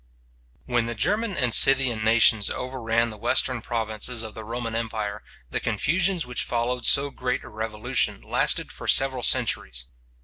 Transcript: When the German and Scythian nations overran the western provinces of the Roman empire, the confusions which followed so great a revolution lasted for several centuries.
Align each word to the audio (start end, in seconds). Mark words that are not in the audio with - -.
When 0.65 0.87
the 0.87 0.95
German 0.95 1.37
and 1.37 1.53
Scythian 1.53 2.03
nations 2.03 2.49
overran 2.49 3.11
the 3.11 3.19
western 3.19 3.61
provinces 3.61 4.23
of 4.23 4.33
the 4.33 4.43
Roman 4.43 4.73
empire, 4.73 5.21
the 5.51 5.59
confusions 5.59 6.25
which 6.25 6.41
followed 6.43 6.87
so 6.87 7.11
great 7.11 7.43
a 7.43 7.49
revolution 7.49 8.19
lasted 8.19 8.71
for 8.71 8.87
several 8.87 9.21
centuries. 9.21 9.85